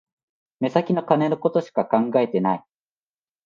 [0.61, 2.63] 目先の金のことしか考えてない